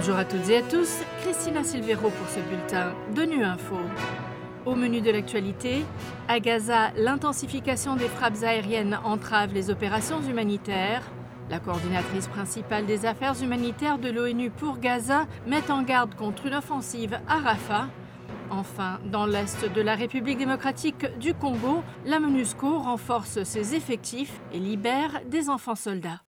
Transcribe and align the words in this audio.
Bonjour 0.00 0.16
à 0.16 0.24
toutes 0.24 0.48
et 0.48 0.56
à 0.56 0.62
tous, 0.62 1.02
Christina 1.20 1.62
Silvero 1.62 2.08
pour 2.08 2.28
ce 2.30 2.40
bulletin 2.40 2.94
de 3.14 3.22
Nu 3.24 3.44
Info. 3.44 3.76
Au 4.64 4.74
menu 4.74 5.02
de 5.02 5.10
l'actualité, 5.10 5.84
à 6.26 6.40
Gaza, 6.40 6.90
l'intensification 6.96 7.96
des 7.96 8.08
frappes 8.08 8.42
aériennes 8.42 8.98
entrave 9.04 9.52
les 9.52 9.68
opérations 9.68 10.22
humanitaires. 10.22 11.02
La 11.50 11.58
coordinatrice 11.58 12.28
principale 12.28 12.86
des 12.86 13.04
affaires 13.04 13.34
humanitaires 13.42 13.98
de 13.98 14.08
l'ONU 14.08 14.48
pour 14.48 14.78
Gaza 14.78 15.26
met 15.46 15.70
en 15.70 15.82
garde 15.82 16.14
contre 16.14 16.46
une 16.46 16.54
offensive 16.54 17.20
à 17.28 17.36
Rafah. 17.36 17.88
Enfin, 18.48 19.00
dans 19.04 19.26
l'est 19.26 19.70
de 19.70 19.82
la 19.82 19.96
République 19.96 20.38
démocratique 20.38 21.18
du 21.18 21.34
Congo, 21.34 21.82
la 22.06 22.20
MONUSCO 22.20 22.78
renforce 22.78 23.42
ses 23.42 23.74
effectifs 23.74 24.40
et 24.54 24.60
libère 24.60 25.20
des 25.26 25.50
enfants 25.50 25.74
soldats. 25.74 26.22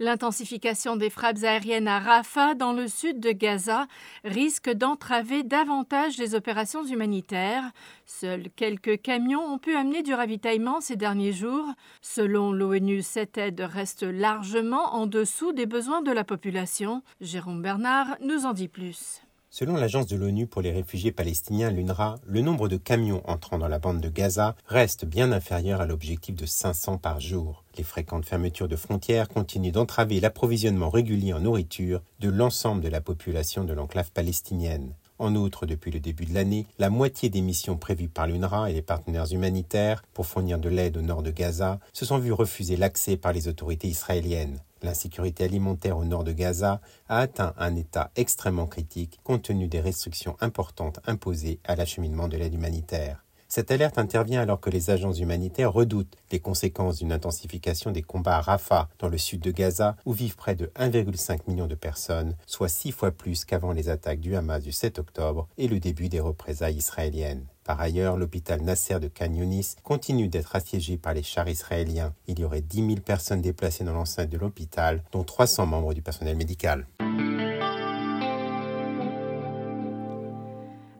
L'intensification 0.00 0.94
des 0.94 1.10
frappes 1.10 1.42
aériennes 1.42 1.88
à 1.88 1.98
Rafah, 1.98 2.54
dans 2.54 2.72
le 2.72 2.86
sud 2.86 3.18
de 3.18 3.32
Gaza, 3.32 3.88
risque 4.22 4.70
d'entraver 4.70 5.42
davantage 5.42 6.18
les 6.18 6.36
opérations 6.36 6.84
humanitaires. 6.84 7.64
Seuls 8.06 8.48
quelques 8.54 9.02
camions 9.02 9.44
ont 9.44 9.58
pu 9.58 9.74
amener 9.74 10.04
du 10.04 10.14
ravitaillement 10.14 10.80
ces 10.80 10.94
derniers 10.94 11.32
jours. 11.32 11.66
Selon 12.00 12.52
l'ONU, 12.52 13.02
cette 13.02 13.38
aide 13.38 13.60
reste 13.60 14.04
largement 14.04 14.94
en 14.94 15.06
dessous 15.06 15.52
des 15.52 15.66
besoins 15.66 16.02
de 16.02 16.12
la 16.12 16.22
population. 16.22 17.02
Jérôme 17.20 17.60
Bernard 17.60 18.16
nous 18.20 18.46
en 18.46 18.52
dit 18.52 18.68
plus. 18.68 19.22
Selon 19.50 19.76
l'agence 19.76 20.06
de 20.06 20.16
l'ONU 20.16 20.46
pour 20.46 20.60
les 20.60 20.72
réfugiés 20.72 21.10
palestiniens, 21.10 21.70
l'UNRWA, 21.70 22.16
le 22.26 22.42
nombre 22.42 22.68
de 22.68 22.76
camions 22.76 23.22
entrant 23.24 23.56
dans 23.56 23.66
la 23.66 23.78
bande 23.78 24.02
de 24.02 24.10
Gaza 24.10 24.54
reste 24.66 25.06
bien 25.06 25.32
inférieur 25.32 25.80
à 25.80 25.86
l'objectif 25.86 26.36
de 26.36 26.44
500 26.44 26.98
par 26.98 27.18
jour. 27.18 27.64
Les 27.78 27.82
fréquentes 27.82 28.26
fermetures 28.26 28.68
de 28.68 28.76
frontières 28.76 29.28
continuent 29.28 29.72
d'entraver 29.72 30.20
l'approvisionnement 30.20 30.90
régulier 30.90 31.32
en 31.32 31.40
nourriture 31.40 32.02
de 32.20 32.28
l'ensemble 32.28 32.82
de 32.82 32.88
la 32.88 33.00
population 33.00 33.64
de 33.64 33.72
l'enclave 33.72 34.12
palestinienne. 34.12 34.92
En 35.18 35.34
outre, 35.34 35.64
depuis 35.64 35.90
le 35.90 35.98
début 35.98 36.26
de 36.26 36.34
l'année, 36.34 36.66
la 36.78 36.90
moitié 36.90 37.30
des 37.30 37.40
missions 37.40 37.78
prévues 37.78 38.08
par 38.08 38.26
l'UNRWA 38.26 38.70
et 38.70 38.74
les 38.74 38.82
partenaires 38.82 39.32
humanitaires 39.32 40.04
pour 40.12 40.26
fournir 40.26 40.58
de 40.58 40.68
l'aide 40.68 40.98
au 40.98 41.02
nord 41.02 41.22
de 41.22 41.30
Gaza 41.30 41.80
se 41.94 42.04
sont 42.04 42.18
vues 42.18 42.32
refuser 42.32 42.76
l'accès 42.76 43.16
par 43.16 43.32
les 43.32 43.48
autorités 43.48 43.88
israéliennes. 43.88 44.60
L'insécurité 44.82 45.44
alimentaire 45.44 45.98
au 45.98 46.04
nord 46.04 46.24
de 46.24 46.32
Gaza 46.32 46.80
a 47.08 47.18
atteint 47.18 47.54
un 47.58 47.74
état 47.76 48.10
extrêmement 48.16 48.66
critique 48.66 49.18
compte 49.24 49.42
tenu 49.42 49.66
des 49.66 49.80
restrictions 49.80 50.36
importantes 50.40 51.00
imposées 51.06 51.60
à 51.64 51.76
l'acheminement 51.76 52.28
de 52.28 52.36
l'aide 52.36 52.54
humanitaire. 52.54 53.24
Cette 53.50 53.70
alerte 53.70 53.96
intervient 53.96 54.42
alors 54.42 54.60
que 54.60 54.68
les 54.68 54.90
agences 54.90 55.20
humanitaires 55.20 55.72
redoutent 55.72 56.18
les 56.30 56.38
conséquences 56.38 56.98
d'une 56.98 57.12
intensification 57.12 57.90
des 57.90 58.02
combats 58.02 58.36
à 58.36 58.40
Rafah, 58.42 58.90
dans 58.98 59.08
le 59.08 59.16
sud 59.16 59.40
de 59.40 59.50
Gaza, 59.50 59.96
où 60.04 60.12
vivent 60.12 60.36
près 60.36 60.54
de 60.54 60.66
1,5 60.76 61.40
million 61.48 61.66
de 61.66 61.74
personnes, 61.74 62.36
soit 62.46 62.68
six 62.68 62.92
fois 62.92 63.10
plus 63.10 63.46
qu'avant 63.46 63.72
les 63.72 63.88
attaques 63.88 64.20
du 64.20 64.36
Hamas 64.36 64.62
du 64.62 64.70
7 64.70 64.98
octobre 64.98 65.48
et 65.56 65.66
le 65.66 65.80
début 65.80 66.10
des 66.10 66.20
représailles 66.20 66.76
israéliennes. 66.76 67.46
Par 67.68 67.82
ailleurs, 67.82 68.16
l'hôpital 68.16 68.62
Nasser 68.62 68.98
de 68.98 69.08
Khan 69.08 69.30
continue 69.82 70.28
d'être 70.28 70.56
assiégé 70.56 70.96
par 70.96 71.12
les 71.12 71.22
chars 71.22 71.50
israéliens. 71.50 72.14
Il 72.26 72.40
y 72.40 72.44
aurait 72.44 72.62
10 72.62 72.76
000 72.76 73.00
personnes 73.04 73.42
déplacées 73.42 73.84
dans 73.84 73.92
l'enceinte 73.92 74.30
de 74.30 74.38
l'hôpital, 74.38 75.02
dont 75.12 75.22
300 75.22 75.66
membres 75.66 75.92
du 75.92 76.00
personnel 76.00 76.38
médical. 76.38 76.86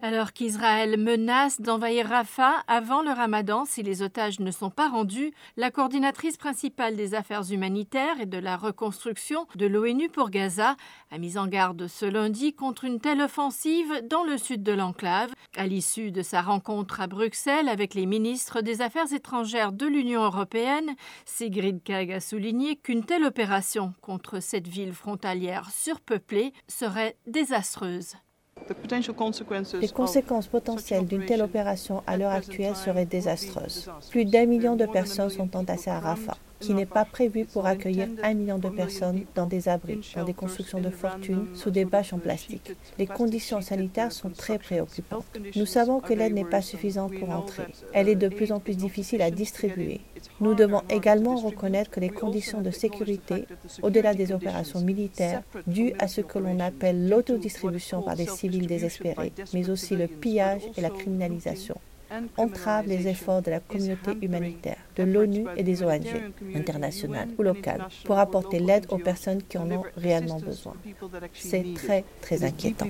Alors 0.00 0.32
qu'Israël 0.32 0.96
menace 0.96 1.60
d'envahir 1.60 2.06
Rafah 2.06 2.62
avant 2.68 3.02
le 3.02 3.10
ramadan 3.10 3.64
si 3.64 3.82
les 3.82 4.00
otages 4.00 4.38
ne 4.38 4.52
sont 4.52 4.70
pas 4.70 4.88
rendus, 4.88 5.32
la 5.56 5.72
coordinatrice 5.72 6.36
principale 6.36 6.94
des 6.94 7.14
affaires 7.14 7.50
humanitaires 7.50 8.20
et 8.20 8.26
de 8.26 8.38
la 8.38 8.56
reconstruction 8.56 9.48
de 9.56 9.66
l'ONU 9.66 10.08
pour 10.08 10.30
Gaza 10.30 10.76
a 11.10 11.18
mis 11.18 11.36
en 11.36 11.48
garde 11.48 11.88
ce 11.88 12.06
lundi 12.06 12.54
contre 12.54 12.84
une 12.84 13.00
telle 13.00 13.20
offensive 13.20 14.02
dans 14.08 14.22
le 14.22 14.38
sud 14.38 14.62
de 14.62 14.72
l'enclave. 14.72 15.32
À 15.56 15.66
l'issue 15.66 16.12
de 16.12 16.22
sa 16.22 16.42
rencontre 16.42 17.00
à 17.00 17.08
Bruxelles 17.08 17.68
avec 17.68 17.94
les 17.94 18.06
ministres 18.06 18.60
des 18.60 18.82
Affaires 18.82 19.12
étrangères 19.12 19.72
de 19.72 19.86
l'Union 19.86 20.22
européenne, 20.22 20.94
Sigrid 21.24 21.82
Kaag 21.82 22.12
a 22.12 22.20
souligné 22.20 22.76
qu'une 22.76 23.04
telle 23.04 23.24
opération 23.24 23.94
contre 24.00 24.38
cette 24.38 24.68
ville 24.68 24.94
frontalière 24.94 25.70
surpeuplée 25.72 26.52
serait 26.68 27.16
désastreuse. 27.26 28.14
Les 29.80 29.88
conséquences 29.88 30.46
potentielles 30.46 31.06
d'une 31.06 31.24
telle 31.24 31.42
opération 31.42 32.02
à 32.06 32.16
l'heure 32.16 32.32
actuelle 32.32 32.76
seraient 32.76 33.06
désastreuses. 33.06 33.90
Plus 34.10 34.24
d'un 34.24 34.46
million 34.46 34.76
de 34.76 34.86
personnes 34.86 35.30
sont 35.30 35.56
entassées 35.56 35.90
à 35.90 36.00
Rafah 36.00 36.36
qui 36.60 36.74
n'est 36.74 36.86
pas 36.86 37.04
prévu 37.04 37.44
pour 37.44 37.66
accueillir 37.66 38.08
un 38.22 38.34
million 38.34 38.58
de 38.58 38.68
personnes 38.68 39.24
dans 39.34 39.46
des 39.46 39.68
abris, 39.68 40.00
dans 40.16 40.24
des 40.24 40.34
constructions 40.34 40.80
de 40.80 40.90
fortune, 40.90 41.46
sous 41.54 41.70
des 41.70 41.84
bâches 41.84 42.12
en 42.12 42.18
plastique. 42.18 42.72
Les 42.98 43.06
conditions 43.06 43.60
sanitaires 43.60 44.12
sont 44.12 44.30
très 44.30 44.58
préoccupantes. 44.58 45.24
Nous 45.56 45.66
savons 45.66 46.00
que 46.00 46.12
l'aide 46.14 46.34
n'est 46.34 46.44
pas 46.44 46.62
suffisante 46.62 47.14
pour 47.18 47.30
entrer. 47.30 47.64
Elle 47.92 48.08
est 48.08 48.16
de 48.16 48.28
plus 48.28 48.52
en 48.52 48.60
plus 48.60 48.76
difficile 48.76 49.22
à 49.22 49.30
distribuer. 49.30 50.00
Nous 50.40 50.54
devons 50.54 50.82
également 50.90 51.36
reconnaître 51.36 51.90
que 51.90 52.00
les 52.00 52.08
conditions 52.10 52.60
de 52.60 52.70
sécurité, 52.70 53.44
au-delà 53.82 54.14
des 54.14 54.32
opérations 54.32 54.80
militaires, 54.80 55.42
dues 55.66 55.92
à 55.98 56.08
ce 56.08 56.20
que 56.20 56.38
l'on 56.38 56.60
appelle 56.60 57.08
l'autodistribution 57.08 58.02
par 58.02 58.16
des 58.16 58.26
civils 58.26 58.66
désespérés, 58.66 59.32
mais 59.54 59.70
aussi 59.70 59.96
le 59.96 60.06
pillage 60.06 60.62
et 60.76 60.80
la 60.80 60.90
criminalisation, 60.90 61.76
entrave 62.36 62.86
les 62.86 63.06
efforts 63.08 63.42
de 63.42 63.50
la 63.50 63.60
communauté 63.60 64.12
humanitaire, 64.22 64.78
de 64.98 65.04
l'ONU 65.04 65.46
et 65.56 65.62
des 65.62 65.82
ONG, 65.82 66.06
internationales 66.54 67.28
ou 67.38 67.42
locales, 67.42 67.86
pour 68.04 68.18
apporter 68.18 68.58
l'aide 68.58 68.86
aux 68.90 68.98
personnes 68.98 69.42
qui 69.48 69.58
en 69.58 69.70
ont 69.70 69.84
réellement 69.96 70.40
besoin. 70.40 70.74
C'est 71.32 71.64
très, 71.74 72.04
très 72.20 72.44
inquiétant. 72.44 72.86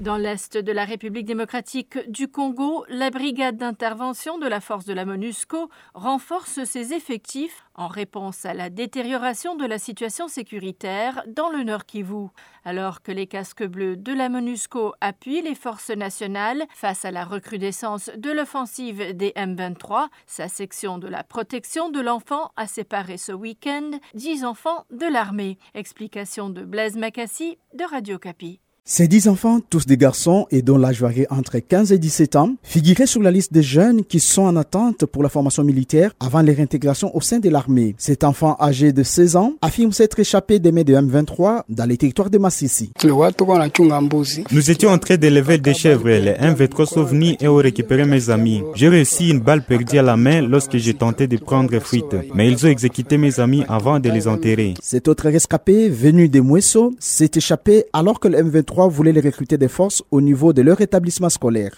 Dans 0.00 0.16
l'est 0.16 0.56
de 0.56 0.72
la 0.72 0.86
République 0.86 1.26
démocratique 1.26 1.98
du 2.10 2.26
Congo, 2.26 2.86
la 2.88 3.10
brigade 3.10 3.58
d'intervention 3.58 4.38
de 4.38 4.46
la 4.46 4.62
force 4.62 4.86
de 4.86 4.94
la 4.94 5.04
MONUSCO 5.04 5.68
renforce 5.92 6.64
ses 6.64 6.94
effectifs 6.94 7.66
en 7.74 7.86
réponse 7.86 8.46
à 8.46 8.54
la 8.54 8.70
détérioration 8.70 9.56
de 9.56 9.66
la 9.66 9.78
situation 9.78 10.26
sécuritaire 10.26 11.22
dans 11.26 11.50
le 11.50 11.64
Nord 11.64 11.84
Kivu. 11.84 12.28
Alors 12.64 13.02
que 13.02 13.12
les 13.12 13.26
casques 13.26 13.66
bleus 13.66 13.98
de 13.98 14.14
la 14.14 14.30
MONUSCO 14.30 14.94
appuient 15.02 15.42
les 15.42 15.54
forces 15.54 15.90
nationales 15.90 16.64
face 16.74 17.04
à 17.04 17.10
la 17.10 17.26
recrudescence 17.26 18.10
de 18.16 18.30
l'offensive 18.30 19.14
des 19.14 19.32
M23, 19.32 20.08
sa 20.26 20.48
section 20.48 20.96
de 20.96 21.08
la 21.08 21.24
protection 21.24 21.90
de 21.90 22.00
l'enfant 22.00 22.52
a 22.56 22.66
séparé 22.66 23.18
ce 23.18 23.32
week-end 23.32 23.90
10 24.14 24.46
enfants 24.46 24.86
de 24.90 25.04
l'armée. 25.04 25.58
Explication 25.74 26.48
de 26.48 26.64
Blaise 26.64 26.96
Macassi 26.96 27.58
de 27.74 27.84
Radio 27.84 28.18
Capi. 28.18 28.60
Ces 28.92 29.06
dix 29.06 29.28
enfants, 29.28 29.60
tous 29.70 29.86
des 29.86 29.96
garçons 29.96 30.48
et 30.50 30.62
dont 30.62 30.76
l'âge 30.76 31.00
varie 31.00 31.24
entre 31.30 31.60
15 31.60 31.92
et 31.92 31.98
17 31.98 32.34
ans, 32.34 32.56
figuraient 32.64 33.06
sur 33.06 33.22
la 33.22 33.30
liste 33.30 33.52
des 33.52 33.62
jeunes 33.62 34.04
qui 34.04 34.18
sont 34.18 34.42
en 34.42 34.56
attente 34.56 35.06
pour 35.06 35.22
la 35.22 35.28
formation 35.28 35.62
militaire 35.62 36.10
avant 36.18 36.42
leur 36.42 36.58
intégration 36.58 37.16
au 37.16 37.20
sein 37.20 37.38
de 37.38 37.48
l'armée. 37.48 37.94
Cet 37.98 38.24
enfant 38.24 38.56
âgé 38.60 38.92
de 38.92 39.04
16 39.04 39.36
ans 39.36 39.52
affirme 39.62 39.92
s'être 39.92 40.18
échappé 40.18 40.58
des 40.58 40.72
mains 40.72 40.82
de 40.82 40.94
M23 40.94 41.62
dans 41.68 41.84
les 41.84 41.96
territoires 41.98 42.30
de 42.30 42.38
Massissi. 42.38 42.90
Nous 43.04 44.70
étions 44.72 44.90
en 44.90 44.98
train 44.98 45.16
d'élever 45.16 45.58
des 45.58 45.72
chèvres. 45.72 46.08
Les 46.08 46.32
M23 46.32 46.86
sont 46.86 47.04
venus 47.04 47.36
et 47.38 47.46
ont 47.46 47.54
récupéré 47.54 48.04
mes 48.04 48.28
amis. 48.28 48.60
J'ai 48.74 48.88
réussi 48.88 49.30
une 49.30 49.38
balle 49.38 49.62
perdue 49.62 49.98
à 49.98 50.02
la 50.02 50.16
main 50.16 50.40
lorsque 50.40 50.78
j'ai 50.78 50.94
tenté 50.94 51.28
de 51.28 51.36
prendre 51.36 51.78
fuite. 51.78 52.16
Mais 52.34 52.50
ils 52.50 52.66
ont 52.66 52.68
exécuté 52.68 53.18
mes 53.18 53.38
amis 53.38 53.62
avant 53.68 54.00
de 54.00 54.10
les 54.10 54.26
enterrer. 54.26 54.74
Cet 54.82 55.06
autre 55.06 55.30
rescapé, 55.30 55.88
venu 55.88 56.28
des 56.28 56.40
Mouesso, 56.40 56.92
s'est 56.98 57.30
échappé 57.36 57.84
alors 57.92 58.18
que 58.18 58.26
le 58.26 58.38
M23 58.38 58.79
voulaient 58.88 59.12
les 59.12 59.20
recruter 59.20 59.56
des 59.58 59.68
forces 59.68 60.02
au 60.10 60.20
niveau 60.20 60.52
de 60.52 60.62
leur 60.62 60.80
établissement 60.80 61.28
scolaire. 61.28 61.72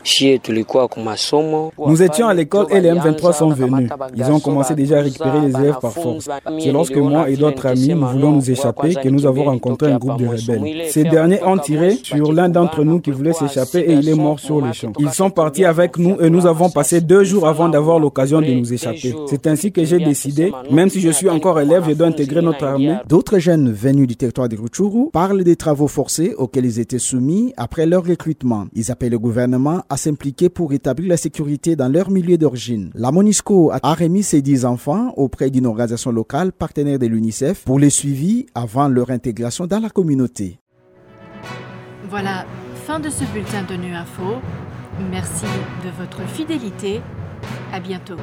Nous 1.86 2.02
étions 2.02 2.26
à 2.28 2.34
l'école 2.34 2.66
et 2.70 2.80
les 2.80 2.90
M23 2.90 3.32
sont 3.32 3.50
venus. 3.50 3.88
Ils 4.16 4.24
ont 4.24 4.40
commencé 4.40 4.74
déjà 4.74 4.98
à 4.98 5.02
récupérer 5.02 5.40
les 5.40 5.56
élèves 5.56 5.78
par 5.80 5.92
force. 5.92 6.28
C'est 6.58 6.72
lorsque 6.72 6.96
moi 6.96 7.28
et 7.28 7.36
d'autres 7.36 7.66
amis 7.66 7.88
nous 7.94 8.06
voulons 8.06 8.32
nous 8.32 8.50
échapper 8.50 8.94
que 8.94 9.08
nous 9.08 9.26
avons 9.26 9.44
rencontré 9.44 9.90
un 9.92 9.98
groupe 9.98 10.18
de 10.18 10.26
rebelles. 10.26 10.86
Ces 10.90 11.04
derniers 11.04 11.42
ont 11.44 11.58
tiré 11.58 11.98
sur 12.02 12.32
l'un 12.32 12.48
d'entre 12.48 12.84
nous 12.84 13.00
qui 13.00 13.10
voulait 13.10 13.32
s'échapper 13.32 13.80
et 13.80 13.92
il 13.92 14.08
est 14.08 14.14
mort 14.14 14.38
sur 14.40 14.60
le 14.60 14.72
champ. 14.72 14.92
Ils 14.98 15.10
sont 15.10 15.30
partis 15.30 15.64
avec 15.64 15.98
nous 15.98 16.16
et 16.20 16.30
nous 16.30 16.46
avons 16.46 16.70
passé 16.70 17.00
deux 17.00 17.24
jours 17.24 17.46
avant 17.46 17.68
d'avoir 17.68 17.98
l'occasion 17.98 18.40
de 18.40 18.46
nous 18.52 18.72
échapper. 18.72 19.14
C'est 19.26 19.46
ainsi 19.46 19.72
que 19.72 19.84
j'ai 19.84 19.98
décidé, 19.98 20.52
même 20.70 20.88
si 20.88 21.00
je 21.00 21.10
suis 21.10 21.28
encore 21.28 21.60
élève, 21.60 21.84
je 21.88 21.94
dois 21.94 22.06
intégrer 22.06 22.42
notre 22.42 22.64
armée. 22.64 22.96
D'autres 23.08 23.38
jeunes 23.38 23.72
venus 23.72 24.06
du 24.06 24.16
territoire 24.16 24.48
de 24.48 24.56
Rutshuru 24.56 25.10
parlent 25.12 25.44
des 25.44 25.56
travaux 25.56 25.88
forcés 25.88 26.34
auxquels 26.36 26.64
ils 26.66 26.78
étaient 26.82 26.98
soumis 26.98 27.54
après 27.56 27.86
leur 27.86 28.04
recrutement. 28.04 28.66
Ils 28.74 28.90
appellent 28.90 29.12
le 29.12 29.18
gouvernement 29.18 29.82
à 29.88 29.96
s'impliquer 29.96 30.50
pour 30.50 30.70
rétablir 30.70 31.08
la 31.08 31.16
sécurité 31.16 31.76
dans 31.76 31.88
leur 31.88 32.10
milieu 32.10 32.36
d'origine. 32.36 32.90
La 32.94 33.10
MONUSCO 33.10 33.72
a 33.72 33.94
remis 33.94 34.22
ses 34.22 34.42
10 34.42 34.66
enfants 34.66 35.14
auprès 35.16 35.50
d'une 35.50 35.66
organisation 35.66 36.12
locale 36.12 36.52
partenaire 36.52 36.98
de 36.98 37.06
l'UNICEF 37.06 37.64
pour 37.64 37.78
les 37.78 37.90
suivis 37.90 38.46
avant 38.54 38.88
leur 38.88 39.10
intégration 39.10 39.66
dans 39.66 39.80
la 39.80 39.88
communauté. 39.88 40.58
Voilà, 42.10 42.44
fin 42.84 43.00
de 43.00 43.08
ce 43.08 43.24
bulletin 43.32 43.62
de 43.64 43.74
Nu 43.74 43.94
Info. 43.94 44.34
Merci 45.10 45.46
de 45.84 45.90
votre 45.98 46.28
fidélité. 46.28 47.00
À 47.72 47.80
bientôt. 47.80 48.16